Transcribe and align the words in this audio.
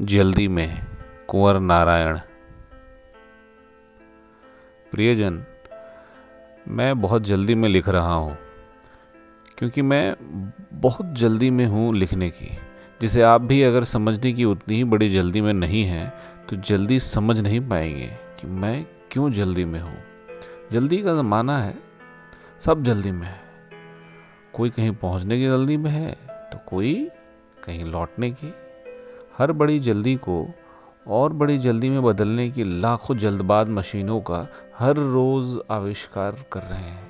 जल्दी 0.00 0.46
में 0.48 0.86
कुंवर 1.28 1.58
नारायण। 1.60 2.18
प्रियजन, 4.92 5.42
मैं 6.68 7.00
बहुत 7.00 7.22
जल्दी 7.22 7.54
में 7.54 7.68
लिख 7.68 7.88
रहा 7.88 8.12
हूँ, 8.12 8.36
क्योंकि 9.58 9.82
मैं 9.82 10.14
बहुत 10.72 11.12
जल्दी 11.14 11.50
में 11.50 11.64
हूँ 11.66 11.94
लिखने 11.96 12.28
की। 12.30 12.50
जिसे 13.00 13.22
आप 13.22 13.40
भी 13.40 13.62
अगर 13.62 13.84
समझने 13.84 14.32
की 14.32 14.44
उतनी 14.44 14.76
ही 14.76 14.84
बड़ी 14.84 15.08
जल्दी 15.08 15.40
में 15.40 15.52
नहीं 15.52 15.84
हैं 15.84 16.12
तो 16.48 16.56
जल्दी 16.58 17.00
समझ 17.00 17.38
नहीं 17.40 17.60
पाएँगे 17.68 18.10
कि 18.40 18.46
मैं 18.46 18.84
क्यों 19.10 19.30
जल्दी 19.32 19.64
में 19.64 19.80
हूँ। 19.80 19.98
जल्दी 20.72 21.02
का 21.02 21.14
ज़माना 21.14 21.58
है, 21.58 21.74
सब 22.60 22.82
जल्दी 22.82 23.10
में 23.10 23.26
है। 23.26 23.40
कोई 24.54 24.70
कहीं 24.70 24.92
पहुँचने 24.92 25.38
की 25.38 25.46
जल्दी 25.46 25.76
में 25.76 25.90
है 25.90 26.12
तो 26.52 26.58
कोई 26.66 26.94
कहीं 27.64 27.84
लौटने 27.84 28.30
की। 28.30 28.52
हर 29.38 29.52
बड़ी 29.52 29.78
जल्दी 29.78 30.16
को 30.16 30.48
और 31.06 31.32
बड़ी 31.32 31.58
जल्दी 31.58 31.90
में 31.90 32.02
बदलने 32.02 32.50
की 32.50 32.80
लाखों 32.80 33.16
जल्दबाज 33.16 33.68
मशीनों 33.68 34.20
का 34.20 34.48
हर 34.78 34.96
रोज़ 34.96 35.58
आविष्कार 35.70 36.44
कर 36.52 36.62
रहे 36.62 36.78
हैं, 36.78 37.08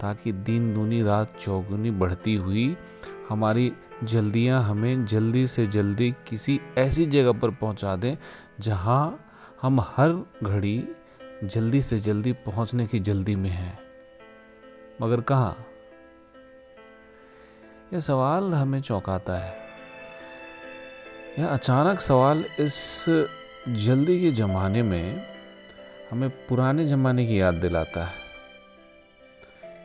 ताकि 0.00 0.32
दिन 0.32 0.74
दूनी 0.74 1.02
रात 1.02 1.36
चौगुनी 1.40 1.90
बढ़ती 1.90 2.34
हुई 2.34 2.76
हमारी 3.28 3.72
जल्दियाँ 4.04 4.62
हमें 4.62 5.06
जल्दी 5.06 5.46
से 5.46 5.66
जल्दी 5.66 6.10
किसी 6.10 6.60
ऐसी 6.78 7.06
जगह 7.06 7.32
पर 7.32 7.50
पहुँचा 7.50 7.96
दें 7.96 8.16
जहाँ 8.60 9.24
हम 9.62 9.80
हर 9.80 10.26
घड़ी 10.42 10.88
जल्दी 11.44 11.82
से 11.82 11.98
जल्दी 11.98 12.32
पहुँचने 12.32 12.86
की 12.86 12.98
जल्दी 12.98 13.36
में 13.36 13.50
हैं। 13.50 13.78
मगर 15.02 15.20
कहाँ? 15.20 15.66
यह 17.92 18.00
सवाल 18.00 18.54
हमें 18.54 18.80
चौंकाता 18.82 19.36
है। 19.36 19.67
यह 21.38 21.46
अचानक 21.46 22.00
सवाल 22.00 22.44
इस 22.60 23.04
जल्दी 23.68 24.20
के 24.20 24.30
ज़माने 24.30 24.82
में 24.82 25.26
हमें 26.10 26.28
पुराने 26.30 26.86
ज़माने 26.86 27.26
की 27.26 27.40
याद 27.40 27.54
दिलाता 27.54 28.04
है। 28.04 28.14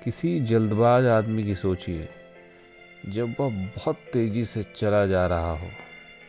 किसी 0.04 0.40
जल्दबाज 0.40 1.06
आदमी 1.06 1.44
की 1.44 1.56
सोचिए, 1.56 2.08
जब 3.06 3.36
वह 3.40 3.50
बहुत 3.76 3.96
तेज़ी 4.14 4.46
से 4.46 4.64
चला 4.76 5.06
जा 5.06 5.26
रहा 5.28 5.52
हो, 5.52 5.68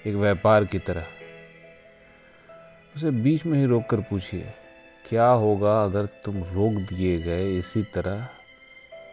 एक 0.06 0.14
व्यापार 0.14 0.64
की 0.64 0.78
तरह। 0.78 1.06
उसे 2.96 3.10
बीच 3.10 3.46
में 3.46 3.58
ही 3.58 3.64
रोक 3.64 3.86
कर 3.86 4.00
पूछिए, 4.00 4.52
क्या 5.08 5.26
होगा 5.26 5.84
अगर 5.84 6.06
तुम 6.24 6.42
रोक 6.44 6.72
दिए 6.88 7.18
गए 7.18 7.50
इसी 7.58 7.82
तरह, 7.82 8.26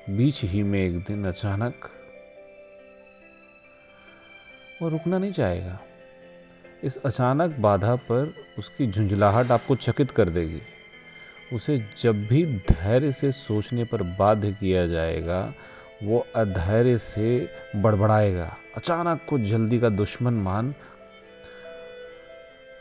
बीच 0.10 0.44
ही 0.44 0.64
में 0.64 0.80
एक 0.80 1.00
दिन 1.00 1.26
अचानक? 1.28 1.90
वो 4.82 4.90
रुकना 4.90 5.18
नहीं 5.18 5.32
चाहेगा। 5.32 5.80
इस 6.84 6.98
अचानक 6.98 7.56
बाधा 7.60 7.96
पर 7.96 8.34
उसकी 8.60 8.88
झुंझलाहट 8.88 9.52
आपको 9.52 9.76
चकित 9.76 10.12
कर 10.12 10.30
देगी। 10.30 10.62
उसे 11.54 11.86
जब 12.02 12.26
भी 12.28 12.46
धैर्य 12.46 13.12
से 13.12 13.32
सोचने 13.32 13.84
पर 13.84 14.04
बाध्य 14.04 14.52
किया 14.52 14.88
जाएगा, 14.88 15.54
वो 16.04 16.28
अधैर्य 16.36 16.98
से 16.98 17.50
बड़बड़ाएगा। 17.76 18.58
अचानक 18.78 19.26
को 19.30 19.40
जल्दी 19.40 19.80
का 19.80 19.90
दुश्मन 19.90 20.34
मान 20.34 20.76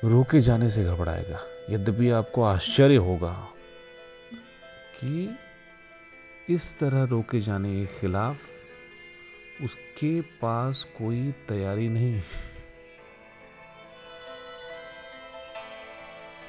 रोके 0.04 0.40
जाने 0.40 0.68
से 0.70 0.84
घबराएगा। 0.84 1.40
यद्यपि 1.70 2.10
आपको 2.10 2.42
आश्चर्य 2.42 2.96
होगा 2.96 3.48
कि 4.96 5.38
इस 6.48 6.78
तरह 6.78 7.04
रोके 7.04 7.40
जाने 7.40 7.74
के 7.80 7.86
खिलाफ 7.86 8.36
उसके 9.64 10.20
पास 10.20 10.86
कोई 10.98 11.34
तैयारी 11.48 11.88
नहीं। 11.88 12.22